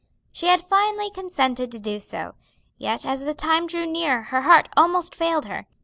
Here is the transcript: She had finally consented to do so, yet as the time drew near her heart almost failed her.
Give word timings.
She 0.31 0.47
had 0.47 0.61
finally 0.61 1.11
consented 1.11 1.71
to 1.71 1.77
do 1.77 1.99
so, 1.99 2.33
yet 2.75 3.05
as 3.05 3.21
the 3.23 3.35
time 3.35 3.67
drew 3.67 3.85
near 3.85 4.23
her 4.23 4.41
heart 4.41 4.67
almost 4.75 5.13
failed 5.13 5.45
her. 5.45 5.67